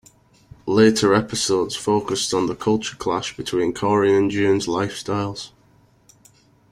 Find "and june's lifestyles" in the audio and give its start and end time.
4.17-5.51